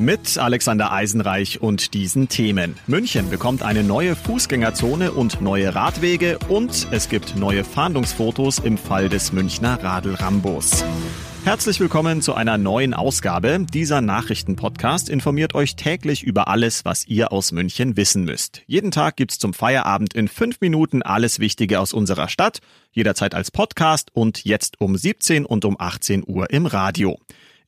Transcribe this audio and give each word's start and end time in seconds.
Mit 0.00 0.38
Alexander 0.38 0.92
Eisenreich 0.92 1.60
und 1.60 1.92
diesen 1.92 2.28
Themen. 2.28 2.76
München 2.86 3.30
bekommt 3.30 3.64
eine 3.64 3.82
neue 3.82 4.14
Fußgängerzone 4.14 5.10
und 5.10 5.40
neue 5.40 5.74
Radwege 5.74 6.38
und 6.48 6.86
es 6.92 7.08
gibt 7.08 7.34
neue 7.34 7.64
Fahndungsfotos 7.64 8.60
im 8.60 8.78
Fall 8.78 9.08
des 9.08 9.32
Münchner 9.32 9.82
Radl-Rambos. 9.82 10.84
Herzlich 11.42 11.80
willkommen 11.80 12.22
zu 12.22 12.34
einer 12.34 12.58
neuen 12.58 12.94
Ausgabe. 12.94 13.66
Dieser 13.74 14.00
Nachrichtenpodcast 14.00 15.08
informiert 15.08 15.56
euch 15.56 15.74
täglich 15.74 16.22
über 16.22 16.46
alles, 16.46 16.84
was 16.84 17.04
ihr 17.08 17.32
aus 17.32 17.50
München 17.50 17.96
wissen 17.96 18.22
müsst. 18.22 18.62
Jeden 18.66 18.92
Tag 18.92 19.16
gibt's 19.16 19.40
zum 19.40 19.52
Feierabend 19.52 20.14
in 20.14 20.28
fünf 20.28 20.60
Minuten 20.60 21.02
alles 21.02 21.40
Wichtige 21.40 21.80
aus 21.80 21.92
unserer 21.92 22.28
Stadt, 22.28 22.60
jederzeit 22.92 23.34
als 23.34 23.50
Podcast 23.50 24.10
und 24.12 24.44
jetzt 24.44 24.80
um 24.80 24.96
17 24.96 25.44
und 25.44 25.64
um 25.64 25.74
18 25.76 26.22
Uhr 26.24 26.50
im 26.50 26.66
Radio. 26.66 27.18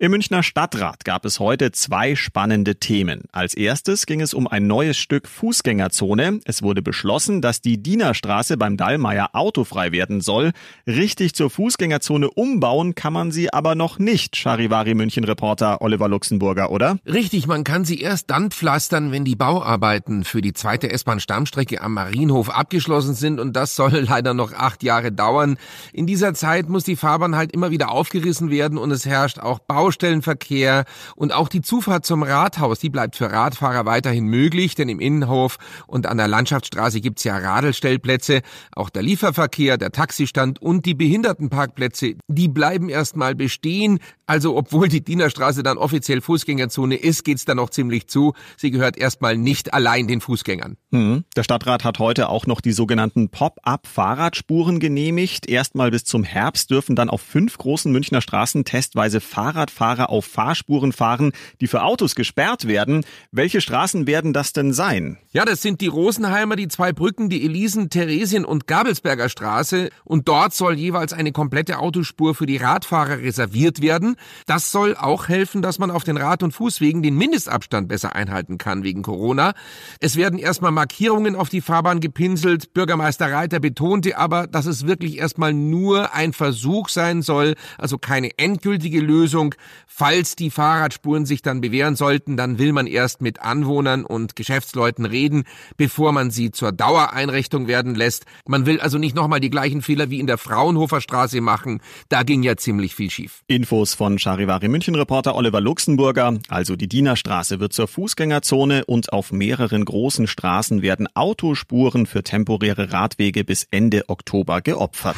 Im 0.03 0.13
Münchner 0.13 0.43
Stadtrat 0.43 1.05
gab 1.05 1.27
es 1.27 1.41
heute 1.41 1.73
zwei 1.73 2.17
spannende 2.17 2.77
Themen. 2.77 3.25
Als 3.33 3.53
erstes 3.53 4.07
ging 4.07 4.23
es 4.23 4.33
um 4.33 4.49
ein 4.49 4.67
neues 4.67 4.97
Stück 4.97 5.29
Fußgängerzone. 5.29 6.41
Es 6.47 6.63
wurde 6.63 6.81
beschlossen, 6.81 7.43
dass 7.43 7.61
die 7.61 7.83
Dienerstraße 7.83 8.57
beim 8.57 8.79
Dallmayr 8.79 9.35
autofrei 9.35 9.93
werden 9.93 10.23
soll. 10.23 10.52
Richtig 10.87 11.35
zur 11.35 11.51
Fußgängerzone 11.51 12.30
umbauen 12.30 12.95
kann 12.95 13.13
man 13.13 13.30
sie 13.30 13.52
aber 13.52 13.74
noch 13.74 13.99
nicht, 13.99 14.37
Charivari 14.37 14.95
München 14.95 15.24
Reporter 15.24 15.83
Oliver 15.83 16.09
Luxemburger, 16.09 16.71
oder? 16.71 16.96
Richtig, 17.05 17.46
man 17.46 17.63
kann 17.63 17.85
sie 17.85 18.01
erst 18.01 18.30
dann 18.30 18.51
pflastern, 18.51 19.13
wenn 19.13 19.27
die 19.27 19.37
Bauarbeiten 19.37 20.24
für 20.24 20.41
die 20.41 20.55
zweite 20.55 20.91
S-Bahn-Stammstrecke 20.91 21.83
am 21.83 21.93
Marienhof 21.93 22.49
abgeschlossen 22.49 23.15
sind 23.15 23.39
und 23.39 23.55
das 23.55 23.77
soll 23.77 23.91
leider 24.09 24.33
noch 24.33 24.55
acht 24.55 24.83
Jahre 24.83 25.13
dauern. 25.13 25.59
In 25.93 26.07
dieser 26.07 26.33
Zeit 26.33 26.71
muss 26.71 26.85
die 26.85 26.96
Fahrbahn 26.96 27.37
halt 27.37 27.52
immer 27.52 27.71
wieder 27.71 27.91
aufgerissen 27.91 28.49
werden 28.49 28.79
und 28.79 28.93
es 28.93 29.05
herrscht 29.05 29.39
auch 29.39 29.59
Bau 29.59 29.90
Baustellenverkehr 29.91 30.85
und 31.16 31.33
auch 31.33 31.49
die 31.49 31.63
Zufahrt 31.63 32.07
zum 32.07 32.23
Rathaus, 32.23 32.79
die 32.79 32.91
bleibt 32.91 33.16
für 33.16 33.33
Radfahrer 33.33 33.87
weiterhin 33.87 34.27
möglich, 34.27 34.77
denn 34.77 34.88
im 34.88 35.01
Innenhof 35.01 35.59
und 35.88 36.07
an 36.07 36.16
der 36.16 36.29
Landschaftsstraße 36.29 37.01
gibt's 37.01 37.24
ja 37.24 37.37
Radelstellplätze. 37.37 38.43
Auch 38.73 38.88
der 38.88 39.02
Lieferverkehr, 39.02 39.79
der 39.79 39.91
Taxistand 39.91 40.63
und 40.63 40.87
die 40.87 40.95
Behindertenparkplätze, 40.95 42.15
die 42.29 42.49
bleiben 42.49 42.88
erstmal 42.88 43.35
bestehen. 43.35 43.99
Also 44.31 44.57
obwohl 44.57 44.87
die 44.87 45.03
Dienerstraße 45.03 45.65
dann 45.65 45.77
offiziell 45.77 46.21
Fußgängerzone 46.21 46.95
ist, 46.95 47.25
geht's 47.25 47.45
da 47.45 47.57
noch 47.57 47.71
ziemlich 47.71 48.07
zu. 48.07 48.35
Sie 48.57 48.71
gehört 48.71 48.97
erstmal 48.97 49.37
nicht 49.37 49.75
allein 49.75 50.07
den 50.07 50.21
Fußgängern. 50.21 50.77
Hm. 50.93 51.25
Der 51.35 51.43
Stadtrat 51.43 51.83
hat 51.83 51.99
heute 51.99 52.29
auch 52.29 52.47
noch 52.47 52.61
die 52.61 52.71
sogenannten 52.71 53.31
Pop-up-Fahrradspuren 53.31 54.79
genehmigt. 54.79 55.49
Erstmal 55.49 55.91
bis 55.91 56.05
zum 56.05 56.23
Herbst 56.23 56.71
dürfen 56.71 56.95
dann 56.95 57.11
auf 57.11 57.23
fünf 57.23 57.59
großen 57.59 57.91
Münchner 57.91 58.21
Straßen 58.21 58.65
testweise 58.65 59.21
Fahrradfahrer 59.21 59.81
Radfahrer 59.91 60.11
auf 60.11 60.25
Fahrspuren 60.25 60.93
fahren, 60.93 61.33
die 61.61 61.67
für 61.67 61.83
Autos 61.83 62.15
gesperrt 62.15 62.67
werden. 62.67 63.05
Welche 63.33 63.61
Straßen 63.61 64.06
werden 64.06 64.33
das 64.33 64.53
denn 64.53 64.73
sein? 64.73 65.19
Ja, 65.33 65.45
das 65.45 65.62
sind 65.62 65.81
die 65.81 65.87
Rosenheimer, 65.87 66.56
die 66.56 66.69
zwei 66.69 66.93
Brücken, 66.93 67.28
die 67.28 67.45
Elisen, 67.45 67.91
Theresien 67.91 68.45
und 68.45 68.67
Gabelsberger 68.67 69.28
Straße. 69.28 69.91
Und 70.05 70.28
dort 70.28 70.55
soll 70.55 70.78
jeweils 70.78 71.12
eine 71.12 71.33
komplette 71.33 71.78
Autospur 71.78 72.34
für 72.34 72.47
die 72.47 72.57
Radfahrer 72.57 73.19
reserviert 73.19 73.81
werden. 73.83 74.17
Das 74.47 74.71
soll 74.71 74.97
auch 74.97 75.29
helfen, 75.29 75.63
dass 75.63 75.79
man 75.79 75.91
auf 75.91 76.05
den 76.05 76.17
Rad- 76.17 76.43
und 76.43 76.53
Fußwegen 76.53 77.03
den 77.03 77.17
Mindestabstand 77.17 77.89
besser 77.89 78.15
einhalten 78.15 78.59
kann 78.59 78.83
wegen 78.83 79.03
Corona. 79.03 79.53
Es 80.01 80.17
werden 80.17 80.39
erstmal 80.39 80.73
Markierungen 80.73 81.37
auf 81.37 81.49
die 81.49 81.61
Fahrbahn 81.61 82.01
gepinselt. 82.01 82.73
Bürgermeister 82.75 83.33
Reiter 83.33 83.61
betonte 83.61 84.17
aber, 84.19 84.47
dass 84.47 84.67
es 84.67 84.87
wirklich 84.87 85.19
erstmal 85.19 85.53
nur 85.53 86.15
ein 86.15 86.33
Versuch 86.33 86.89
sein 86.89 87.23
soll, 87.23 87.55
also 87.79 87.99
keine 87.99 88.39
endgültige 88.39 89.01
Lösung. 89.01 89.55
Falls 89.87 90.37
die 90.37 90.51
Fahrradspuren 90.51 91.27
sich 91.27 91.43
dann 91.43 91.61
bewähren 91.61 91.97
sollten, 91.97 92.37
dann 92.37 92.59
will 92.59 92.73
man 92.73 92.87
erst 92.87 93.21
mit 93.21 93.41
Anwohnern 93.41 94.05
und 94.05 94.37
Geschäftsleuten 94.37 95.05
reden, 95.05 95.45
bevor 95.77 96.13
man 96.13 96.31
sie 96.31 96.51
zur 96.51 96.73
Dauereinrichtung 96.73 97.67
werden 97.67 97.95
lässt. 97.95 98.25
Man 98.47 98.67
will 98.67 98.81
also 98.81 98.99
nicht 98.99 99.15
nochmal 99.15 99.41
die 99.41 99.51
gleichen 99.51 99.83
Fehler 99.83 100.11
wie 100.11 100.21
in 100.21 100.27
der 100.27 100.39
Fraunhofer 100.39 101.01
Straße 101.01 101.41
machen. 101.41 101.81
Da 102.09 102.23
ging 102.23 102.43
ja 102.43 102.57
ziemlich 102.57 102.95
viel 102.95 103.11
schief. 103.11 103.43
Infos 103.47 103.95
von 104.10 104.19
Charivari 104.19 104.66
München 104.66 104.97
Reporter 104.97 105.37
Oliver 105.37 105.60
Luxemburger. 105.60 106.41
Also 106.48 106.75
die 106.75 106.88
Dienerstraße 106.88 107.60
wird 107.60 107.72
zur 107.72 107.87
Fußgängerzone 107.87 108.84
und 108.84 109.12
auf 109.12 109.31
mehreren 109.31 109.84
großen 109.84 110.26
Straßen 110.26 110.82
werden 110.82 111.06
Autospuren 111.15 112.06
für 112.06 112.25
temporäre 112.25 112.93
Radwege 112.93 113.44
bis 113.44 113.69
Ende 113.71 114.09
Oktober 114.09 114.62
geopfert. 114.62 115.15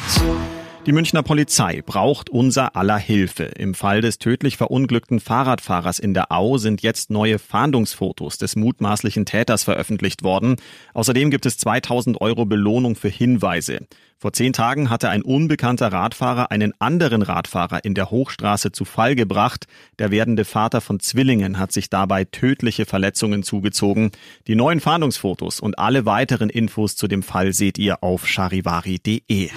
Die 0.85 0.91
Münchner 0.91 1.23
Polizei 1.23 1.81
braucht 1.81 2.29
unser 2.29 2.75
aller 2.75 2.97
Hilfe. 2.97 3.43
Im 3.43 3.73
Fall 3.73 4.01
des 4.01 4.17
tödlich 4.17 4.57
verunglückten 4.57 5.21
Fahrradfahrers 5.21 5.97
in 5.97 6.13
der 6.13 6.29
Au 6.29 6.57
sind 6.57 6.81
jetzt 6.81 7.09
neue 7.09 7.39
Fahndungsfotos 7.39 8.37
des 8.37 8.57
mutmaßlichen 8.57 9.25
Täters 9.25 9.63
veröffentlicht 9.63 10.23
worden. 10.23 10.57
Außerdem 10.93 11.31
gibt 11.31 11.45
es 11.45 11.57
2000 11.57 12.19
Euro 12.19 12.43
Belohnung 12.43 12.97
für 12.97 13.07
Hinweise. 13.07 13.87
Vor 14.17 14.33
zehn 14.33 14.51
Tagen 14.51 14.89
hatte 14.89 15.07
ein 15.07 15.21
unbekannter 15.21 15.87
Radfahrer 15.87 16.51
einen 16.51 16.73
anderen 16.79 17.21
Radfahrer 17.21 17.85
in 17.85 17.93
der 17.93 18.11
Hochstraße 18.11 18.73
zu 18.73 18.83
Fall 18.83 19.15
gebracht. 19.15 19.67
Der 19.99 20.11
werdende 20.11 20.43
Vater 20.43 20.81
von 20.81 20.99
Zwillingen 20.99 21.59
hat 21.59 21.71
sich 21.71 21.89
dabei 21.89 22.25
tödliche 22.25 22.85
Verletzungen 22.85 23.43
zugezogen. 23.43 24.11
Die 24.47 24.55
neuen 24.55 24.81
Fahndungsfotos 24.81 25.61
und 25.61 25.79
alle 25.79 26.05
weiteren 26.05 26.49
Infos 26.49 26.97
zu 26.97 27.07
dem 27.07 27.23
Fall 27.23 27.53
seht 27.53 27.77
ihr 27.77 28.03
auf 28.03 28.27
charivari.de. 28.27 29.49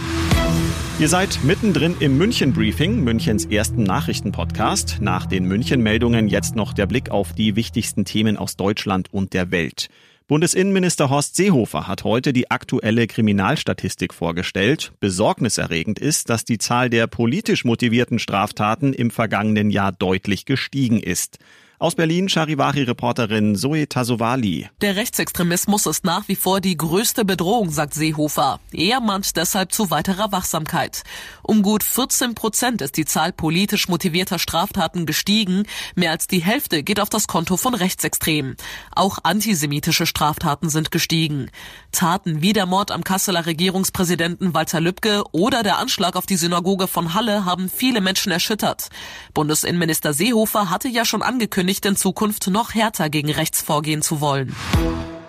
Ihr 0.99 1.11
seid 1.11 1.41
mittendrin 1.45 1.95
im 2.01 2.17
München 2.17 2.55
Briefing, 2.55 3.05
Münchens 3.05 3.45
ersten 3.45 3.83
Nachrichtenpodcast. 3.83 4.97
Nach 5.03 5.27
den 5.27 5.45
München 5.45 5.83
Meldungen 5.83 6.27
jetzt 6.27 6.57
noch 6.57 6.73
der 6.73 6.87
Blick 6.87 7.11
auf 7.11 7.35
die 7.35 7.55
wichtigsten 7.55 8.07
Themen 8.07 8.39
aus 8.39 8.57
Deutschland 8.57 9.13
und 9.13 9.35
der 9.35 9.51
Welt. 9.51 9.91
Bundesinnenminister 10.27 11.11
Horst 11.11 11.37
Seehofer 11.37 11.87
hat 11.87 12.05
heute 12.05 12.33
die 12.33 12.51
aktuelle 12.51 13.07
Kriminalstatistik 13.07 14.15
vorgestellt. 14.15 14.93
Besorgniserregend 14.99 15.99
ist, 15.99 16.31
dass 16.31 16.47
die 16.47 16.57
Zahl 16.57 16.89
der 16.89 17.07
politisch 17.09 17.67
motivierten 17.67 18.19
Straftaten 18.19 18.95
im 18.95 19.11
vergangenen 19.11 19.69
Jahr 19.69 19.93
deutlich 19.93 20.47
gestiegen 20.47 20.99
ist. 20.99 21.39
Aus 21.79 21.95
Berlin 21.95 22.31
Charivari-Reporterin 22.31 23.55
Zoe 23.55 23.87
Tasovali. 23.87 24.71
Der 24.81 24.97
Rechtsextremismus 24.97 25.85
ist 25.85 26.07
nach 26.07 26.27
wie 26.27 26.35
vor 26.35 26.63
die 26.63 26.75
größte 26.75 27.27
Bedrohung, 27.27 27.69
sagt 27.69 27.93
Seehofer. 27.93 28.61
Er 28.73 29.01
mahnt 29.01 29.37
deshalb 29.37 29.73
zu 29.73 29.91
weiterer 29.91 30.33
Wachsamkeit. 30.33 31.03
Um 31.43 31.61
gut 31.61 31.83
14 31.83 32.35
Prozent 32.35 32.81
ist 32.81 32.97
die 32.97 33.05
Zahl 33.05 33.31
politisch 33.31 33.89
motivierter 33.89 34.39
Straftaten 34.39 35.05
gestiegen. 35.05 35.65
Mehr 35.95 36.13
als 36.13 36.27
die 36.27 36.43
Hälfte 36.43 36.83
geht 36.83 36.99
auf 36.99 37.11
das 37.11 37.27
Konto 37.27 37.59
von 37.59 37.75
Rechtsextremen. 37.75 38.57
Auch 38.95 39.19
antisemitische 39.25 40.07
Straftaten 40.07 40.71
sind 40.71 40.91
gestiegen. 40.91 41.51
Taten 41.93 42.41
wie 42.41 42.55
der 42.55 42.65
Mord 42.65 42.91
am 42.91 43.05
Kasseler 43.05 43.45
Regierungspräsidenten 43.45 44.55
Walter 44.55 44.81
Lübcke 44.81 45.25
oder 45.33 45.63
der 45.63 45.77
Anschlag 45.77 46.17
auf 46.17 46.25
die 46.25 46.37
Synagoge 46.37 46.89
von 46.89 47.13
Halle 47.13 47.45
haben 47.45 47.69
viele 47.69 48.01
Menschen 48.01 48.33
erschüttert. 48.33 48.89
Bundesinnenminister 49.35 50.15
Seehofer 50.15 50.71
hatte 50.71 50.89
ja 50.89 51.05
schon 51.05 51.21
angekündigt, 51.21 51.66
nicht 51.67 51.85
in 51.85 51.97
Zukunft 51.97 52.47
noch 52.47 52.75
härter 52.75 53.11
gegen 53.11 53.31
rechts 53.31 53.61
vorgehen 53.61 54.01
zu 54.01 54.23
wollen. 54.23 54.57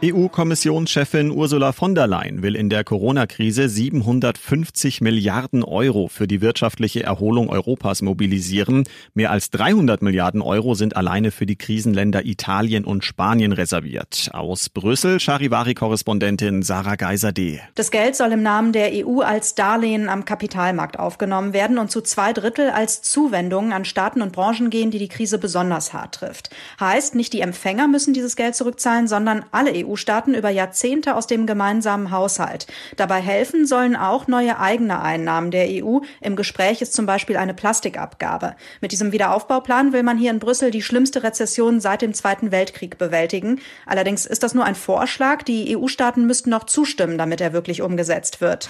EU-Kommissionschefin 0.03 1.31
Ursula 1.31 1.71
von 1.71 1.95
der 1.95 2.05
Leyen 2.05 2.43
will 2.43 2.55
in 2.55 2.69
der 2.69 2.83
Corona-Krise 2.83 3.67
750 3.67 5.01
Milliarden 5.01 5.63
Euro 5.63 6.07
für 6.07 6.27
die 6.27 6.39
wirtschaftliche 6.39 7.01
Erholung 7.01 7.49
Europas 7.49 8.03
mobilisieren. 8.03 8.83
Mehr 9.15 9.31
als 9.31 9.49
300 9.49 10.03
Milliarden 10.03 10.43
Euro 10.43 10.75
sind 10.75 10.95
alleine 10.95 11.31
für 11.31 11.47
die 11.47 11.55
Krisenländer 11.55 12.25
Italien 12.25 12.85
und 12.85 13.05
Spanien 13.05 13.53
reserviert. 13.53 14.29
Aus 14.33 14.69
Brüssel 14.69 15.19
Charivari-Korrespondentin 15.19 16.61
Sarah 16.61 16.95
Geiser-D. 16.95 17.61
Das 17.73 17.89
Geld 17.89 18.15
soll 18.15 18.33
im 18.33 18.43
Namen 18.43 18.73
der 18.73 18.91
EU 18.93 19.21
als 19.21 19.55
Darlehen 19.55 20.09
am 20.09 20.25
Kapitalmarkt 20.25 20.99
aufgenommen 20.99 21.53
werden 21.53 21.79
und 21.79 21.89
zu 21.89 22.01
zwei 22.01 22.33
Drittel 22.33 22.69
als 22.69 23.01
Zuwendungen 23.01 23.73
an 23.73 23.83
Staaten 23.83 24.21
und 24.21 24.31
Branchen 24.31 24.69
gehen, 24.69 24.91
die 24.91 24.99
die 24.99 25.07
Krise 25.07 25.39
besonders 25.39 25.93
hart 25.93 26.13
trifft. 26.13 26.51
Heißt, 26.79 27.15
nicht 27.15 27.33
die 27.33 27.41
Empfänger 27.41 27.87
müssen 27.87 28.13
dieses 28.13 28.35
Geld 28.35 28.55
zurückzahlen, 28.55 29.07
sondern 29.07 29.43
alle 29.51 29.71
EU 29.73 29.86
EU-Staaten 29.87 30.33
über 30.33 30.49
Jahrzehnte 30.49 31.15
aus 31.15 31.27
dem 31.27 31.45
gemeinsamen 31.45 32.11
Haushalt. 32.11 32.67
Dabei 32.95 33.21
helfen 33.21 33.65
sollen 33.65 33.95
auch 33.95 34.27
neue 34.27 34.59
eigene 34.59 35.01
Einnahmen 35.01 35.51
der 35.51 35.67
EU. 35.69 35.99
Im 36.21 36.35
Gespräch 36.35 36.81
ist 36.81 36.93
zum 36.93 37.05
Beispiel 37.05 37.37
eine 37.37 37.53
Plastikabgabe. 37.53 38.55
Mit 38.81 38.91
diesem 38.91 39.11
Wiederaufbauplan 39.11 39.93
will 39.93 40.03
man 40.03 40.17
hier 40.17 40.31
in 40.31 40.39
Brüssel 40.39 40.71
die 40.71 40.81
schlimmste 40.81 41.23
Rezession 41.23 41.79
seit 41.79 42.01
dem 42.01 42.13
Zweiten 42.13 42.51
Weltkrieg 42.51 42.97
bewältigen. 42.97 43.59
Allerdings 43.85 44.25
ist 44.25 44.43
das 44.43 44.53
nur 44.53 44.65
ein 44.65 44.75
Vorschlag. 44.75 45.43
Die 45.43 45.77
EU-Staaten 45.77 46.25
müssten 46.25 46.49
noch 46.49 46.65
zustimmen, 46.65 47.17
damit 47.17 47.41
er 47.41 47.53
wirklich 47.53 47.81
umgesetzt 47.81 48.41
wird. 48.41 48.69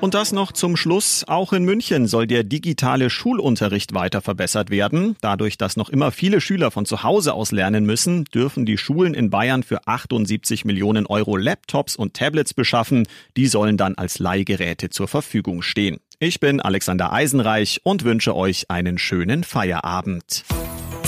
Und 0.00 0.14
das 0.14 0.32
noch 0.32 0.52
zum 0.52 0.78
Schluss. 0.78 1.24
Auch 1.28 1.52
in 1.52 1.64
München 1.64 2.06
soll 2.06 2.26
der 2.26 2.42
digitale 2.42 3.10
Schulunterricht 3.10 3.92
weiter 3.92 4.22
verbessert 4.22 4.70
werden. 4.70 5.16
Dadurch, 5.20 5.58
dass 5.58 5.76
noch 5.76 5.90
immer 5.90 6.10
viele 6.10 6.40
Schüler 6.40 6.70
von 6.70 6.86
zu 6.86 7.02
Hause 7.02 7.34
aus 7.34 7.52
lernen 7.52 7.84
müssen, 7.84 8.24
dürfen 8.24 8.64
die 8.64 8.78
Schulen 8.78 9.12
in 9.12 9.28
Bayern 9.28 9.62
für 9.62 9.86
78 9.86 10.64
Millionen 10.64 11.04
Euro 11.04 11.36
Laptops 11.36 11.96
und 11.96 12.14
Tablets 12.14 12.54
beschaffen. 12.54 13.06
Die 13.36 13.46
sollen 13.46 13.76
dann 13.76 13.94
als 13.96 14.18
Leihgeräte 14.18 14.88
zur 14.88 15.06
Verfügung 15.06 15.60
stehen. 15.60 15.98
Ich 16.18 16.40
bin 16.40 16.60
Alexander 16.60 17.12
Eisenreich 17.12 17.80
und 17.84 18.04
wünsche 18.04 18.34
euch 18.34 18.70
einen 18.70 18.96
schönen 18.96 19.44
Feierabend. 19.44 20.44